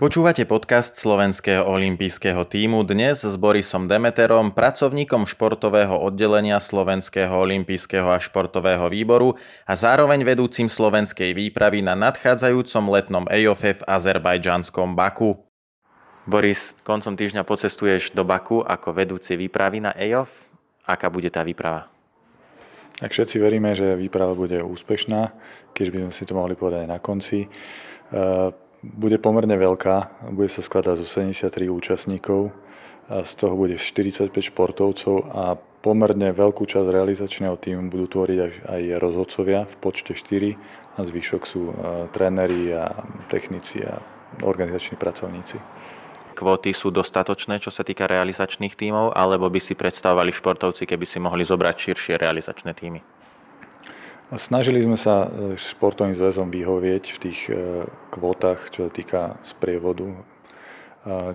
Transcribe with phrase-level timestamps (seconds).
[0.00, 8.16] Počúvate podcast slovenského olympijského týmu dnes s Borisom Demeterom, pracovníkom športového oddelenia Slovenského olympijského a
[8.16, 9.36] športového výboru
[9.68, 15.36] a zároveň vedúcim slovenskej výpravy na nadchádzajúcom letnom EOF v azerbajdžanskom Baku.
[16.24, 20.32] Boris, koncom týždňa pocestuješ do Baku ako vedúci výpravy na EOF.
[20.88, 21.92] Aká bude tá výprava?
[22.96, 25.28] Tak všetci veríme, že výprava bude úspešná,
[25.76, 27.44] keď by sme si to mohli povedať na konci.
[27.44, 27.48] E,
[28.80, 32.52] bude pomerne veľká, bude sa skladať zo 73 účastníkov,
[33.10, 38.52] a z toho bude 45 športovcov a pomerne veľkú časť realizačného týmu budú tvoriť aj,
[38.70, 40.54] aj rozhodcovia v počte 4
[40.94, 41.74] a zvyšok sú uh,
[42.14, 42.94] tréneri a
[43.26, 43.98] technici a
[44.46, 45.58] organizační pracovníci.
[46.38, 51.18] Kvóty sú dostatočné, čo sa týka realizačných tímov, alebo by si predstavovali športovci, keby si
[51.18, 53.19] mohli zobrať širšie realizačné týmy?
[54.30, 57.82] Snažili sme sa e, športovým zväzom vyhovieť v tých e,
[58.14, 60.06] kvótach, čo sa týka sprievodu.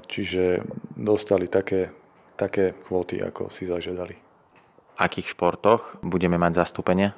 [0.05, 0.61] Čiže
[0.93, 1.89] dostali také,
[2.37, 4.13] také kvóty, ako si zažiadali.
[4.13, 7.17] V akých športoch budeme mať zastúpenie?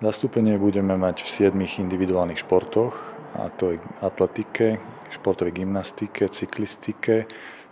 [0.00, 2.96] Zastúpenie budeme mať v 7 individuálnych športoch,
[3.36, 4.80] a to je atletike,
[5.12, 7.28] športovej gymnastike, cyklistike,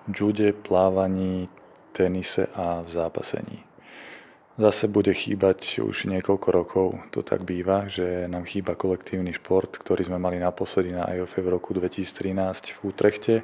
[0.07, 1.49] jude, plávaní,
[1.97, 3.70] tenise a v zápasení.
[4.59, 10.11] Zase bude chýbať už niekoľko rokov, to tak býva, že nám chýba kolektívny šport, ktorý
[10.11, 13.35] sme mali naposledy na IOF v roku 2013 v Utrechte,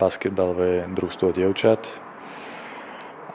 [0.00, 1.84] basketbalové družstvo dievčat.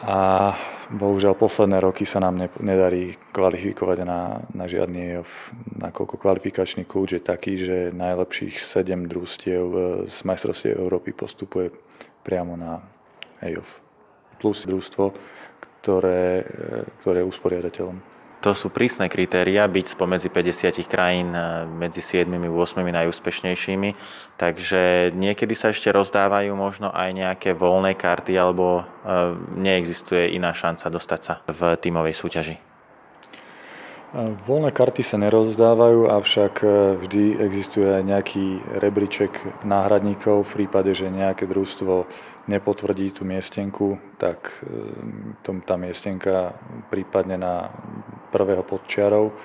[0.01, 0.53] A
[0.93, 5.31] bohužiaľ posledné roky sa nám nedarí kvalifikovať na, na žiadny IOF,
[5.77, 9.63] nakoľko kvalifikačný kľúč je taký, že najlepších 7 družstiev
[10.09, 11.69] z majstrovstiev Európy postupuje
[12.25, 12.81] priamo na
[13.41, 13.79] IOF.
[14.37, 15.13] Plus družstvo,
[15.81, 16.45] ktoré,
[17.01, 18.17] ktoré je usporiadateľom.
[18.45, 23.89] To sú prísne kritéria, byť spomedzi 50 krajín e, medzi 7 8 najúspešnejšími,
[24.37, 28.83] takže niekedy sa ešte rozdávajú možno aj nejaké voľné karty alebo e,
[29.57, 32.66] neexistuje iná šanca dostať sa v tímovej súťaži.
[34.17, 36.65] E, voľné karty sa nerozdávajú, avšak
[37.05, 38.45] vždy existuje aj nejaký
[38.81, 42.09] rebríček náhradníkov v prípade, že nejaké družstvo
[42.49, 44.49] nepotvrdí tú miestenku, tak
[45.45, 46.57] e, tá miestenka
[46.89, 47.69] prípadne na
[48.33, 49.37] prvého podčiarov.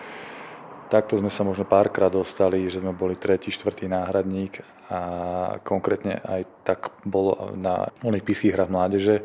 [0.89, 4.61] Takto sme sa možno párkrát dostali, že sme boli tretí, štvrtý náhradník
[4.93, 5.01] a
[5.65, 9.17] konkrétne aj tak bolo na olympijských hrách mládeže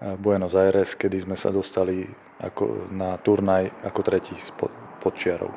[0.00, 2.08] v Buenos Aires, kedy sme sa dostali
[2.40, 4.34] ako na turnaj ako tretí
[5.04, 5.52] podčiarov.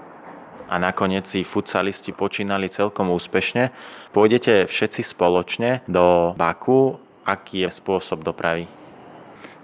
[0.68, 3.72] A nakoniec si futsalisti počínali celkom úspešne.
[4.12, 8.72] Pôjdete všetci spoločne do Baku aký je spôsob dopravy?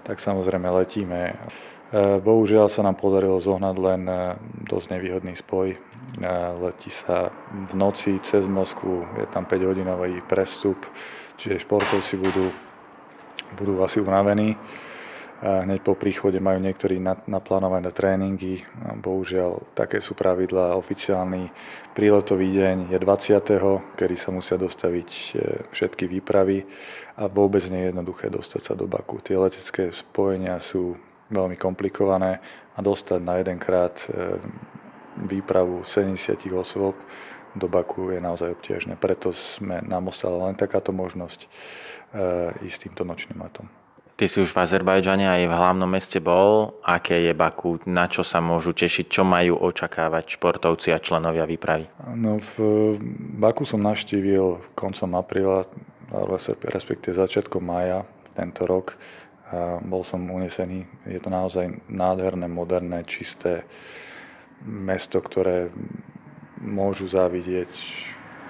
[0.04, 1.32] Tak samozrejme letíme.
[1.32, 1.34] E,
[2.20, 4.14] bohužiaľ sa nám podarilo zohnať len e,
[4.68, 5.72] dosť nevýhodný spoj.
[5.72, 5.78] E,
[6.60, 10.76] letí sa v noci cez Moskvu, je tam 5-hodinový prestup,
[11.40, 12.52] čiže športovci budú,
[13.56, 14.60] budú asi unavení.
[15.44, 16.96] Hneď po príchode majú niektorí
[17.28, 18.64] naplánované tréningy.
[18.96, 20.72] Bohužiaľ, také sú pravidlá.
[20.72, 21.52] Oficiálny
[21.92, 25.10] príletový deň je 20., kedy sa musia dostaviť
[25.68, 26.64] všetky výpravy
[27.20, 29.20] a vôbec nie je jednoduché dostať sa do Baku.
[29.20, 30.96] Tie letecké spojenia sú
[31.28, 32.40] veľmi komplikované
[32.72, 34.40] a dostať na jedenkrát e,
[35.28, 36.96] výpravu 70 osôb
[37.54, 38.98] do Baku je naozaj obťažné.
[38.98, 41.48] Preto sme, nám ostala len takáto možnosť e,
[42.66, 43.83] ísť týmto nočným letom.
[44.14, 46.78] Ty si už v Azerbajdžane aj v hlavnom meste bol.
[46.86, 47.82] Aké je Baku?
[47.82, 49.10] Na čo sa môžu tešiť?
[49.10, 51.90] Čo majú očakávať športovci a členovia výpravy?
[52.14, 52.94] No, v
[53.42, 55.66] Baku som naštívil koncom apríla
[56.62, 58.06] respektíve začiatkom mája
[58.38, 58.94] tento rok.
[59.82, 60.86] Bol som unesený.
[61.10, 63.66] Je to naozaj nádherné, moderné, čisté
[64.62, 65.74] mesto, ktoré
[66.62, 67.66] môžu závidieť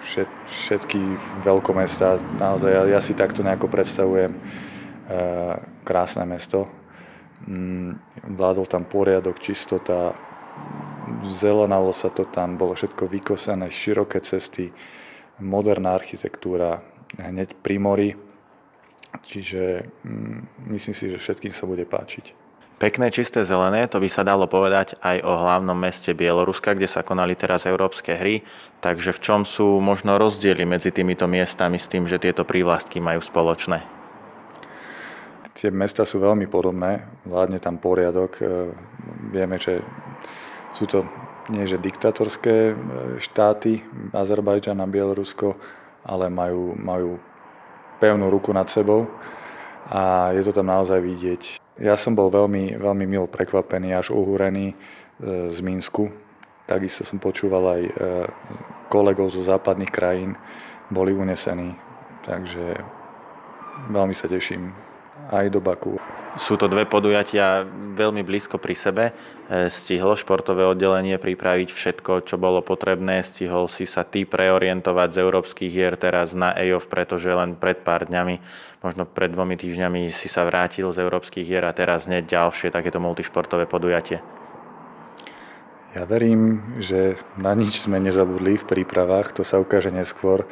[0.05, 1.01] všet, všetky
[1.41, 2.21] veľkomestá.
[2.37, 4.37] Naozaj ja, ja si takto nejako predstavujem
[5.85, 6.69] krásne mesto.
[7.45, 8.01] Mm,
[8.41, 10.17] vládol tam poriadok, čistota,
[11.37, 14.73] zelenalo sa to tam, bolo všetko vykosené, široké cesty,
[15.45, 16.81] moderná architektúra,
[17.21, 18.11] hneď pri mori.
[19.25, 22.45] Čiže mm, myslím si, že všetkým sa bude páčiť.
[22.75, 27.07] Pekné, čisté, zelené, to by sa dalo povedať aj o hlavnom meste Bieloruska, kde sa
[27.07, 28.43] konali teraz európske hry.
[28.83, 33.23] Takže v čom sú možno rozdiely medzi týmito miestami s tým, že tieto prívlastky majú
[33.23, 34.04] spoločné?
[35.55, 38.43] Tie mesta sú veľmi podobné, vládne tam poriadok.
[38.43, 38.75] E,
[39.31, 39.87] vieme, že
[40.75, 41.07] sú to
[41.47, 42.75] nie že diktatorské e,
[43.23, 43.79] štáty,
[44.11, 45.55] Azerbajdžan a Bielorusko,
[46.03, 47.23] ale majú, majú
[48.03, 49.07] pevnú ruku nad sebou
[49.87, 51.63] a je to tam naozaj vidieť.
[51.79, 54.77] Ja som bol veľmi, veľmi milo prekvapený, až uhúrený e,
[55.55, 56.11] z Minsku.
[56.67, 57.83] Takisto som počúval aj
[58.89, 60.33] kolegov zo západných krajín,
[60.89, 61.77] boli unesení.
[62.25, 62.81] Takže
[63.93, 64.73] veľmi sa teším
[65.35, 65.99] aj do Baku.
[66.35, 67.63] Sú to dve podujatia
[67.95, 69.05] veľmi blízko pri sebe.
[69.11, 73.23] E, stihlo športové oddelenie pripraviť všetko, čo bolo potrebné.
[73.23, 78.11] Stihol si sa ty preorientovať z európskych hier teraz na EOF, pretože len pred pár
[78.11, 78.43] dňami,
[78.83, 82.99] možno pred dvomi týždňami si sa vrátil z európskych hier a teraz hneď ďalšie takéto
[82.99, 84.19] multišportové podujatie.
[85.95, 90.43] Ja verím, že na nič sme nezabudli v prípravách, to sa ukáže neskôr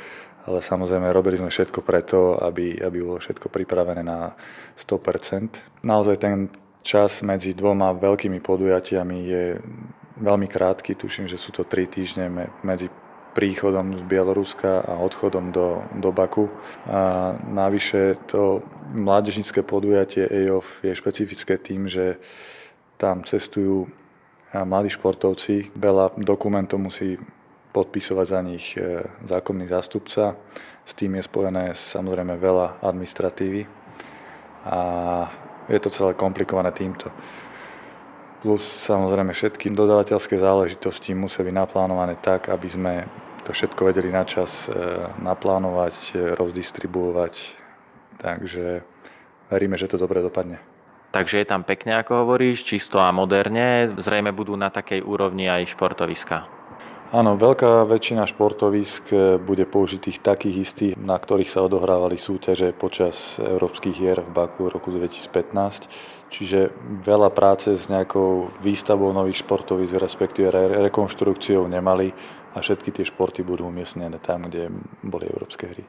[0.47, 4.35] ale samozrejme robili sme všetko preto, aby, aby bolo všetko pripravené na
[4.75, 5.83] 100%.
[5.87, 6.51] Naozaj ten
[6.83, 9.45] čas medzi dvoma veľkými podujatiami je
[10.19, 12.27] veľmi krátky, tuším, že sú to 3 týždne
[12.67, 12.91] medzi
[13.33, 16.53] príchodom z Bieloruska a odchodom do, do Baku.
[16.85, 18.61] A navyše to
[18.93, 22.21] mládežnické podujatie EOF je špecifické tým, že
[23.01, 23.89] tam cestujú
[24.53, 27.17] mladí športovci, veľa dokumentov musí
[27.73, 30.37] podpisovať za nich e, zákonný zástupca.
[30.85, 33.65] S tým je spojené samozrejme veľa administratívy
[34.69, 34.81] a
[35.67, 37.11] je to celé komplikované týmto.
[38.43, 42.95] Plus samozrejme všetky dodávateľské záležitosti musia byť naplánované tak, aby sme
[43.47, 44.75] to všetko vedeli na čas e,
[45.23, 47.35] naplánovať, e, rozdistribuovať.
[48.19, 48.83] Takže
[49.51, 50.59] veríme, že to dobre dopadne.
[51.13, 53.93] Takže je tam pekne, ako hovoríš, čisto a moderne.
[54.01, 56.62] Zrejme budú na takej úrovni aj športoviska.
[57.13, 63.37] Áno, veľká väčšina športovisk eh, bude použitých takých istých, na ktorých sa odohrávali súťaže počas
[63.37, 65.93] európskych hier v Baku roku 2015.
[66.33, 66.73] Čiže
[67.05, 70.49] veľa práce s nejakou výstavou nových športovisk, respektíve
[70.89, 72.17] rekonštrukciou nemali
[72.57, 74.73] a všetky tie športy budú umiestnené tam, kde
[75.05, 75.85] boli európske hry.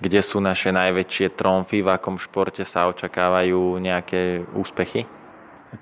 [0.00, 5.04] Kde sú naše najväčšie tromfy, v akom športe sa očakávajú nejaké úspechy?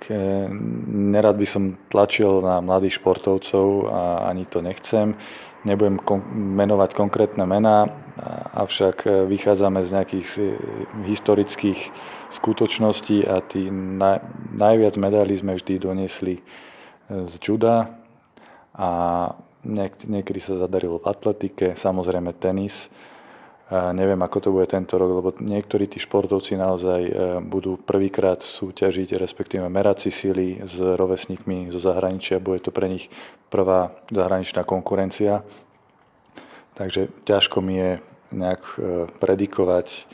[0.09, 0.49] E,
[0.89, 4.01] nerad by som tlačil na mladých športovcov a
[4.33, 5.15] ani to nechcem.
[5.63, 7.87] Nebudem kon- menovať konkrétne mená,
[8.57, 10.27] avšak e, vychádzame z nejakých
[11.07, 11.81] historických
[12.35, 14.25] skutočností a tí naj-
[14.59, 16.43] najviac medailí sme vždy doniesli e,
[17.29, 17.95] z juda
[18.75, 18.91] a
[19.63, 22.91] niek- niekedy sa zadarilo v atletike, samozrejme tenis
[23.73, 29.17] Neviem, ako to bude tento rok, lebo niektorí tí športovci naozaj e, budú prvýkrát súťažiť,
[29.17, 32.37] respektíve merať si síly s rovesníkmi zo zahraničia.
[32.37, 33.09] Bude to pre nich
[33.49, 35.41] prvá zahraničná konkurencia.
[36.77, 37.91] Takže ťažko mi je
[38.37, 40.05] nejak e, predikovať,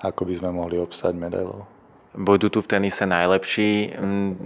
[0.00, 1.68] ako by sme mohli obstať medailou.
[2.16, 3.92] Budú tu v tenise najlepší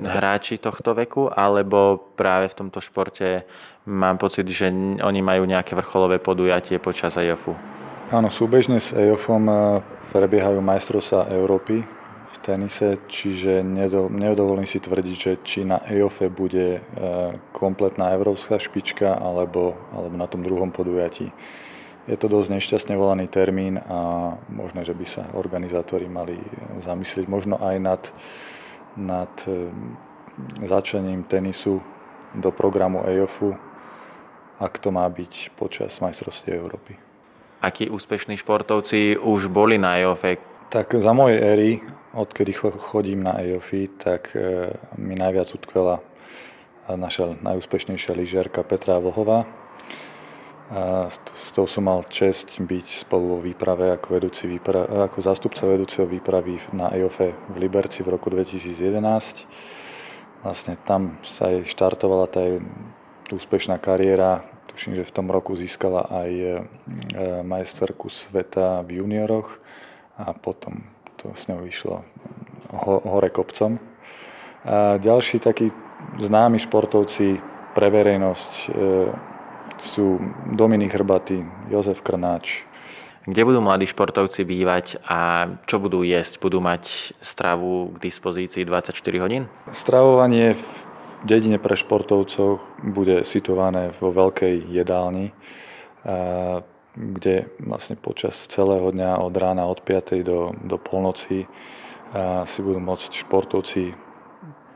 [0.07, 3.47] hráči tohto veku, alebo práve v tomto športe
[3.87, 7.76] mám pocit, že oni majú nejaké vrcholové podujatie počas IOFu?
[8.07, 9.59] Áno, súbežne s EOFom eh,
[10.15, 11.83] prebiehajú majstrovstvá Európy
[12.31, 13.67] v tenise, čiže
[14.15, 16.83] nedovolím si tvrdiť, že či na EOFe bude eh,
[17.51, 21.35] kompletná európska špička alebo, alebo na tom druhom podujatí.
[22.07, 26.39] Je to dosť nešťastne volaný termín a možno, že by sa organizátori mali
[26.87, 28.03] zamyslieť možno aj nad,
[28.95, 29.67] nad eh,
[30.63, 31.83] začlením tenisu
[32.39, 33.59] do programu EOFu,
[34.63, 37.06] ak to má byť počas majstrovstiev Európy
[37.63, 40.37] akí úspešní športovci už boli na EOFE?
[40.69, 41.71] Tak za mojej éry,
[42.13, 46.03] odkedy chodím na EOFI, tak e, mi najviac utkvela
[46.87, 49.43] naša najúspešnejšia lyžiarka Petra Vlhová.
[50.67, 55.63] A s tou som mal čest byť spolu vo výprave ako, vedúci výpra- ako zástupca
[55.63, 59.47] vedúceho výpravy na EOFE v Liberci v roku 2011.
[60.43, 62.43] Vlastne tam sa jej štartovala tá
[63.31, 64.43] úspešná kariéra
[64.73, 66.51] tuším, že v tom roku získala aj e,
[67.43, 69.59] majsterku sveta v junioroch
[70.19, 70.85] a potom
[71.17, 72.05] to s ňou vyšlo
[73.07, 73.79] hore kopcom.
[74.67, 75.71] A ďalší takí
[76.19, 77.39] známi športovci
[77.73, 78.69] pre verejnosť e,
[79.81, 80.19] sú
[80.57, 82.65] Dominik Hrbaty, Jozef Krnáč.
[83.27, 86.39] Kde budú mladí športovci bývať a čo budú jesť?
[86.39, 89.51] Budú mať stravu k dispozícii 24 hodín?
[89.75, 90.86] Stravovanie v
[91.27, 95.35] dedine pre športovcov bude situované vo veľkej jedálni,
[96.97, 100.23] kde vlastne počas celého dňa od rána od 5.
[100.23, 101.45] do, do polnoci
[102.47, 103.93] si budú môcť športovci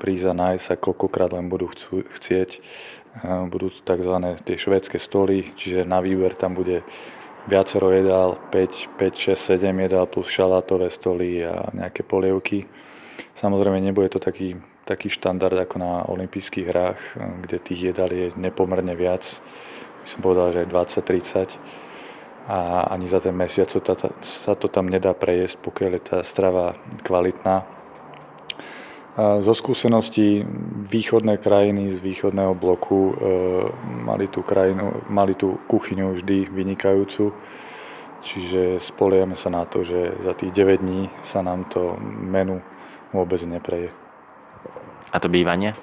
[0.03, 2.61] prísť a nájsť sa koľkokrát len budú chcú, chcieť.
[3.53, 4.15] Budú to tzv.
[4.43, 6.83] tie švédske stoly, čiže na výber tam bude
[7.49, 12.69] viacero jedál, 5, 5, 6, 7 jedál plus šalátové stoly a nejaké polievky.
[13.37, 14.57] Samozrejme nebude to taký
[14.91, 17.01] taký štandard ako na olympijských hrách,
[17.47, 19.23] kde tých jedál je nepomerne viac.
[20.03, 21.55] By som povedal, že 20-30
[22.51, 26.75] a ani za ten mesiac sa to tam nedá prejesť, pokiaľ je tá strava
[27.07, 27.63] kvalitná.
[29.15, 30.43] A zo skúseností
[30.91, 33.13] východné krajiny z východného bloku e,
[34.03, 37.35] mali tú, krajinu, mali tú kuchyňu vždy vynikajúcu
[38.21, 42.61] čiže spoliame sa na to, že za tých 9 dní sa nám to menu
[43.11, 43.91] vôbec nepreje.
[45.11, 45.75] A to bývanie?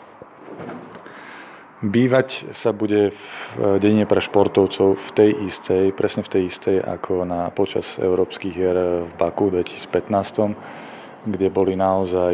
[1.77, 3.29] Bývať sa bude v
[3.61, 8.49] e, dedine pre športovcov v tej istej, presne v tej istej ako na počas európskych
[8.49, 10.57] hier v Baku 2015,
[11.29, 12.33] kde boli naozaj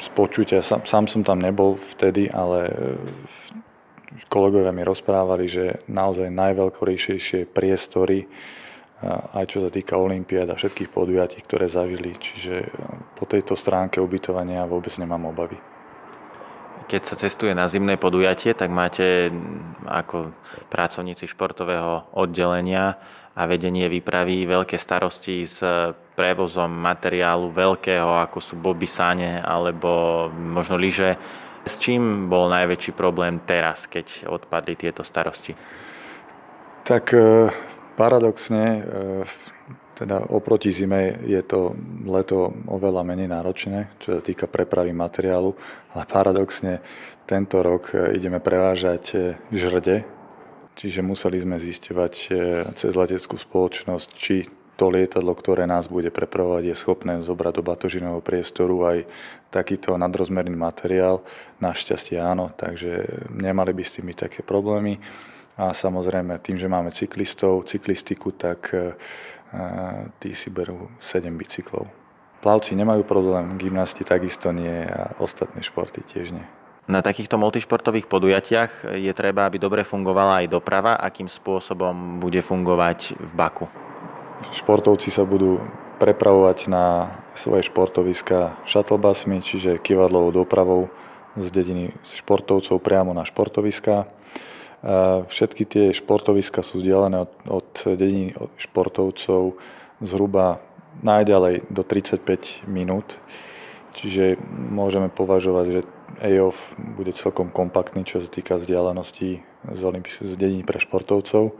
[0.00, 2.72] z počutia, sám, sám som tam nebol vtedy, ale
[4.32, 8.26] kolegovia mi rozprávali, že naozaj najveľkorejšie priestory,
[9.10, 12.16] aj čo sa týka Olympiád a všetkých podujatí, ktoré zažili.
[12.16, 12.68] Čiže
[13.18, 15.58] po tejto stránke ubytovania vôbec nemám obavy.
[16.84, 19.32] Keď sa cestuje na zimné podujatie, tak máte
[19.88, 20.36] ako
[20.68, 23.00] pracovníci športového oddelenia
[23.34, 25.64] a vedenie výpravy veľké starosti s
[26.14, 31.16] prevozom materiálu veľkého, ako sú bobisáne alebo možno lyže
[31.64, 35.56] s čím bol najväčší problém teraz, keď odpadli tieto starosti?
[36.84, 37.48] Tak e,
[37.94, 38.80] paradoxne, e,
[39.94, 45.54] teda oproti zime je to leto oveľa menej náročné, čo sa týka prepravy materiálu,
[45.94, 46.82] ale paradoxne
[47.24, 50.02] tento rok e, ideme prevážať žrde,
[50.74, 52.12] čiže museli sme zisťovať
[52.74, 58.22] cez leteckú spoločnosť, či to lietadlo, ktoré nás bude prepravovať, je schopné zobrať do batožinového
[58.22, 58.98] priestoru aj
[59.54, 61.22] takýto nadrozmerný materiál.
[61.62, 64.98] Našťastie áno, takže nemali by s tým také problémy.
[65.54, 68.98] A samozrejme, tým, že máme cyklistov, cyklistiku, tak e,
[70.18, 71.86] tí si berú 7 bicyklov.
[72.42, 76.44] Plavci nemajú problém, gymnasti takisto nie a ostatné športy tiež nie.
[76.84, 81.00] Na takýchto multišportových podujatiach je treba, aby dobre fungovala aj doprava.
[81.00, 83.66] Akým spôsobom bude fungovať v Baku?
[84.52, 85.64] Športovci sa budú
[85.96, 90.92] prepravovať na svoje športoviska shuttlebusmi, čiže kivadlovou dopravou
[91.40, 94.04] z dediny športovcov priamo na športoviska.
[95.32, 99.56] Všetky tie športoviska sú vzdialené od, od dediny športovcov
[100.04, 100.60] zhruba
[101.00, 103.16] najďalej do 35 minút.
[103.96, 105.80] Čiže môžeme považovať, že
[106.20, 109.40] EOF bude celkom kompaktný, čo sa týka vzdialenosti
[109.72, 109.80] z,
[110.20, 111.56] z dediny pre športovcov.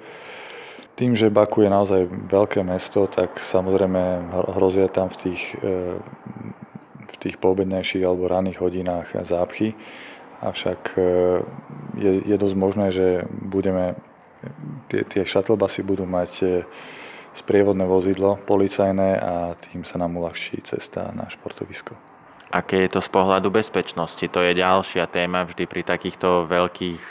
[0.95, 5.99] Tým, že Baku je naozaj veľké mesto, tak samozrejme hrozia tam v tých, e,
[7.03, 9.75] v tých poobednejších alebo ranných hodinách zápchy.
[10.43, 11.01] Avšak e,
[11.99, 13.95] je, je dosť možné, že budeme,
[14.91, 16.47] tie, tie shuttlebusy budú mať e,
[17.35, 21.95] sprievodné vozidlo policajné a tým sa nám uľahčí cesta na športovisko.
[22.55, 24.23] Aké je to z pohľadu bezpečnosti?
[24.31, 27.03] To je ďalšia téma vždy pri takýchto veľkých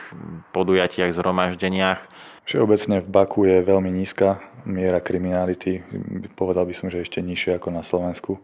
[0.56, 2.00] podujatiach, zhromaždeniach
[2.44, 5.80] Všeobecne v Baku je veľmi nízka miera kriminality.
[6.36, 8.40] Povedal by som, že ešte nižšie ako na Slovensku.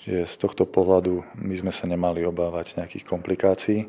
[0.00, 3.80] Čiže z tohto pohľadu my sme sa nemali obávať nejakých komplikácií.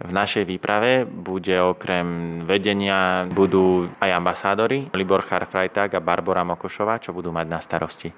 [0.00, 7.12] V našej výprave bude okrem vedenia budú aj ambasádori Libor Charfrajták a Barbara Mokošová, čo
[7.12, 8.08] budú mať na starosti.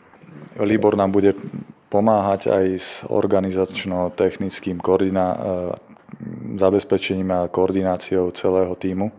[0.63, 1.35] Libor nám bude
[1.91, 5.37] pomáhať aj s organizačno-technickým koordiná-
[6.55, 9.11] zabezpečením a koordináciou celého týmu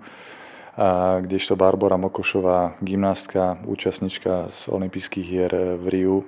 [1.22, 6.26] kdežto Barbara Mokošová, gymnastka, účastnička z olympijských hier v Riu, e,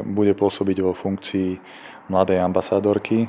[0.00, 1.60] bude pôsobiť vo funkcii
[2.08, 3.28] mladej ambasádorky,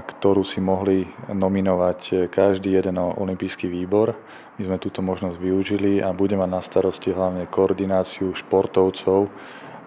[0.00, 4.16] ktorú si mohli nominovať každý jeden olympijský výbor.
[4.56, 9.28] My sme túto možnosť využili a budeme mať na starosti hlavne koordináciu športovcov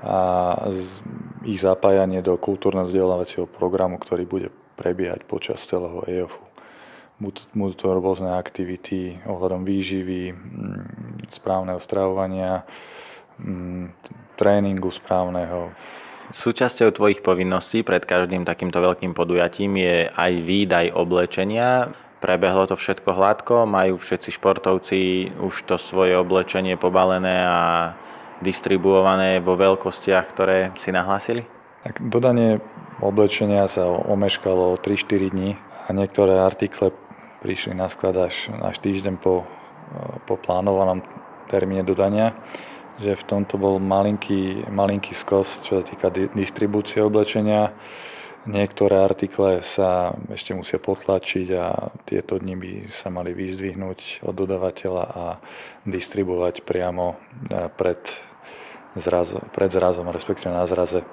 [0.02, 0.18] a
[1.46, 6.51] ich zapájanie do kultúrno-vzdelávacieho programu, ktorý bude prebiehať počas celého EOFu
[7.22, 12.66] budú to rôzne aktivity ohľadom výživy, mm, správneho stravovania,
[13.38, 13.94] mm,
[14.42, 15.70] tréningu správneho.
[16.32, 21.92] Súčasťou tvojich povinností pred každým takýmto veľkým podujatím je aj výdaj oblečenia.
[22.24, 25.00] Prebehlo to všetko hladko, majú všetci športovci
[25.44, 27.60] už to svoje oblečenie pobalené a
[28.40, 31.46] distribuované vo veľkostiach, ktoré si nahlásili?
[31.84, 32.62] Tak dodanie
[33.02, 36.94] oblečenia sa omeškalo 3-4 dní a niektoré artikle
[37.42, 39.44] prišli na sklad až, až týždeň po,
[40.30, 41.02] po plánovanom
[41.50, 42.38] termíne dodania,
[43.02, 47.74] že v tomto bol malinký, malinký skos, čo sa týka distribúcie oblečenia.
[48.42, 55.04] Niektoré artikle sa ešte musia potlačiť a tieto dni by sa mali vyzdvihnúť od dodavateľa
[55.06, 55.26] a
[55.86, 57.16] distribuovať priamo e,
[57.70, 58.02] pred,
[58.98, 61.06] zraz, pred zrazom, respektíve na zraze.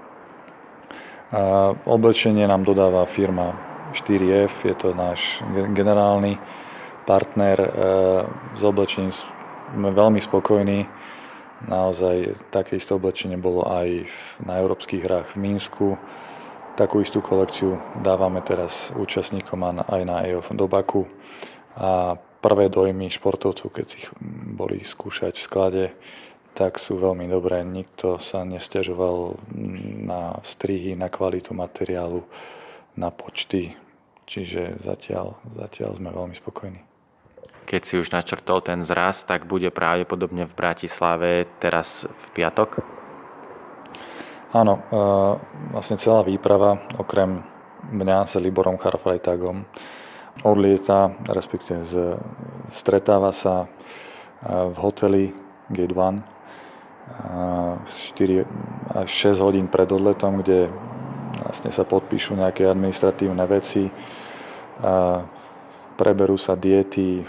[1.29, 5.41] A oblečenie nám dodáva firma 4F, je to náš
[5.73, 6.37] generálny
[7.09, 7.57] partner.
[8.57, 9.13] S e, oblečením
[9.73, 10.85] sme veľmi spokojní.
[11.67, 14.07] Naozaj také isté oblečenie bolo aj
[14.47, 15.99] na európskych hrách v Mínsku.
[16.79, 21.11] Takú istú kolekciu dávame teraz účastníkom aj na EOF do Baku.
[21.75, 24.11] A prvé dojmy športovcov, keď si ich
[24.55, 25.85] boli skúšať v sklade,
[26.55, 27.67] tak sú veľmi dobré.
[27.67, 29.43] Nikto sa nestiažoval
[30.07, 32.23] na strihy, na kvalitu materiálu,
[32.99, 33.79] na počty.
[34.29, 36.83] Čiže zatiaľ, zatiaľ sme veľmi spokojní.
[37.65, 42.85] Keď si už načrtol ten zraz, tak bude pravdepodobne v Bratislave teraz v piatok?
[44.53, 45.01] Áno, e,
[45.73, 47.45] vlastne celá výprava, okrem
[47.93, 49.65] mňa s Liborom Charfrajtagom,
[50.45, 52.17] odlieta, respektíve z,
[52.73, 53.69] stretáva sa e,
[54.49, 55.25] v hoteli
[55.73, 56.39] Gate 1
[57.09, 58.45] 4
[58.95, 60.69] až 6 hodín pred odletom, kde
[61.45, 63.89] vlastne sa podpíšu nejaké administratívne veci,
[65.99, 67.27] preberú sa diety,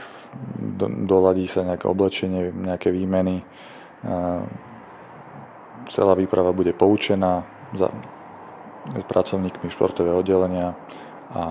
[1.10, 3.42] doladí sa nejaké oblečenie, nejaké výmeny.
[5.90, 7.90] Celá výprava bude poučená za,
[9.10, 10.78] pracovníkmi športového oddelenia
[11.34, 11.44] a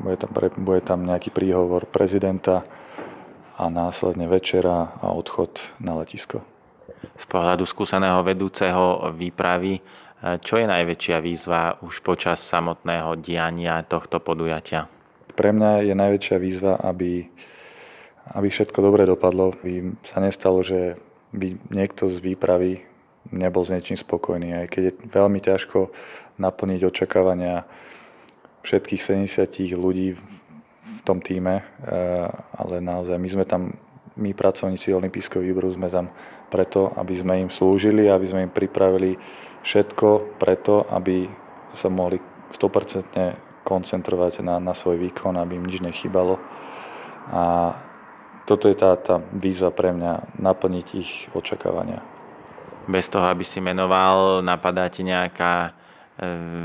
[0.00, 0.30] bude tam,
[0.60, 2.68] bude tam nejaký príhovor prezidenta
[3.56, 6.44] a následne večera a odchod na letisko.
[7.16, 9.80] Z pohľadu skúseného vedúceho výpravy,
[10.20, 14.88] čo je najväčšia výzva už počas samotného diania tohto podujatia?
[15.32, 17.24] Pre mňa je najväčšia výzva, aby
[18.34, 19.56] aby všetko dobre dopadlo.
[19.58, 20.98] By sa nestalo, že
[21.34, 22.86] by niekto z výpravy
[23.34, 24.54] nebol s niečím spokojný.
[24.54, 25.90] Aj keď je veľmi ťažko
[26.38, 27.66] naplniť očakávania
[28.62, 31.64] všetkých 70 ľudí v tom týme, eh,
[32.54, 33.72] ale naozaj my sme tam,
[34.20, 36.12] my pracovníci Olympijského výboru sme tam
[36.50, 39.16] preto, aby sme im slúžili, aby sme im pripravili
[39.62, 41.28] všetko preto, aby
[41.74, 42.18] sa mohli
[42.50, 46.40] 100% koncentrovať na, na svoj výkon, aby im nič nechybalo.
[47.30, 47.74] A
[48.48, 52.02] toto je tá, tá výzva pre mňa, naplniť ich očakávania.
[52.90, 55.70] Bez toho, aby si menoval, napadá ti nejaká e,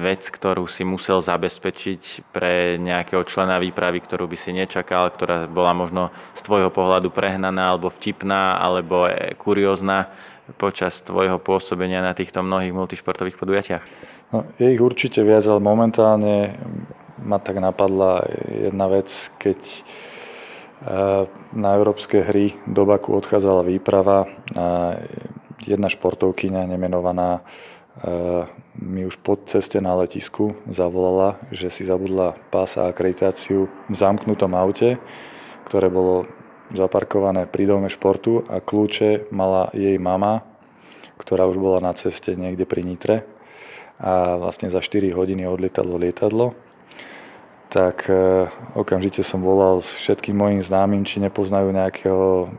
[0.02, 5.78] vec, ktorú si musel zabezpečiť pre nejakého člena výpravy, ktorú by si nečakal, ktorá bola
[5.78, 10.10] možno z tvojho pohľadu prehnaná alebo vtipná alebo e, kuriózna
[10.62, 13.84] počas tvojho pôsobenia na týchto mnohých multišportových podujatiach?
[14.34, 16.58] No, je ich určite viac, ale momentálne
[17.22, 19.10] ma tak napadla jedna vec,
[19.42, 19.58] keď
[21.56, 24.30] na európske hry do Baku odchádzala výprava.
[25.66, 27.42] Jedna športovkyňa nemenovaná
[28.76, 34.52] mi už po ceste na letisku zavolala, že si zabudla pás a akreditáciu v zamknutom
[34.52, 35.00] aute,
[35.66, 36.28] ktoré bolo
[36.74, 40.42] zaparkované pri dome športu a kľúče mala jej mama,
[41.22, 43.18] ktorá už bola na ceste niekde pri Nitre
[44.02, 46.58] a vlastne za 4 hodiny odlietadlo lietadlo.
[47.72, 52.52] Tak e, okamžite som volal s všetkým mojim známym, či nepoznajú nejakého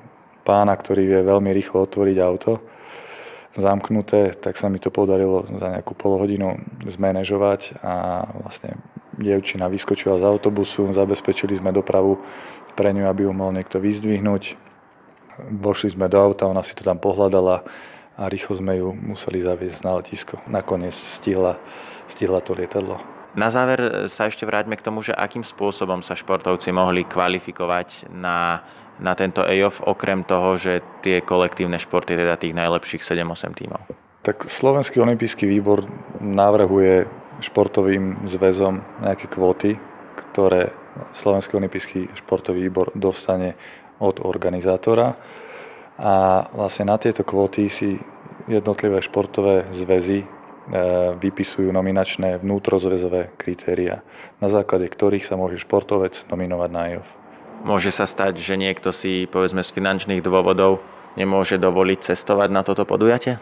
[0.47, 2.61] pána, ktorý vie veľmi rýchlo otvoriť auto
[3.57, 8.77] zamknuté, tak sa mi to podarilo za nejakú polhodinu zmanéžovať a vlastne
[9.17, 12.21] dievčina vyskočila z autobusu, zabezpečili sme dopravu
[12.77, 14.57] pre ňu, aby ju mohol niekto vyzdvihnúť.
[15.53, 17.65] Vošli sme do auta, ona si to tam pohľadala
[18.17, 20.41] a rýchlo sme ju museli zaviesť na letisko.
[20.49, 21.61] Nakoniec stihla,
[22.09, 22.97] stihla to lietadlo.
[23.37, 28.65] Na záver sa ešte vráťme k tomu, že akým spôsobom sa športovci mohli kvalifikovať na,
[28.97, 33.85] na tento EOF, okrem toho, že tie kolektívne športy, teda tých najlepších 7-8 tímov.
[34.25, 35.85] Tak Slovenský olimpijský výbor
[36.19, 37.05] navrhuje
[37.41, 39.77] športovým zväzom nejaké kvóty,
[40.17, 40.73] ktoré
[41.13, 43.57] Slovenský olimpijský športový výbor dostane
[44.01, 45.17] od organizátora.
[45.97, 47.97] A vlastne na tieto kvóty si
[48.49, 50.25] jednotlivé športové zväzy
[50.67, 54.03] E, vypisujú nominačné vnútrozväzové kritéria,
[54.43, 57.09] na základe ktorých sa môže športovec nominovať na IOF.
[57.63, 60.83] Môže sa stať, že niekto si povedzme z finančných dôvodov
[61.15, 63.39] nemôže dovoliť cestovať na toto podujatie?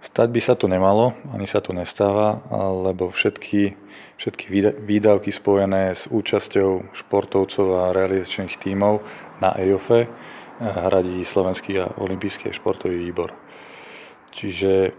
[0.00, 2.40] Stať by sa to nemalo, ani sa to nestáva,
[2.88, 3.76] lebo všetky,
[4.16, 4.44] všetky
[4.80, 9.04] výdavky spojené s účasťou športovcov a realizačných tímov
[9.44, 10.08] na EOFE
[10.60, 13.36] hradí Slovenský a olimpijský športový výbor.
[14.32, 14.92] Čiže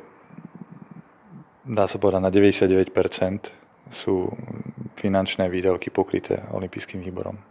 [1.66, 2.94] dá sa povedať, na 99%
[3.90, 4.30] sú
[4.98, 7.51] finančné výdavky pokryté olympijským výborom.